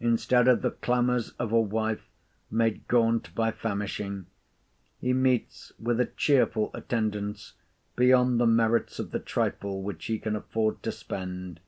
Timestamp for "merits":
8.48-8.98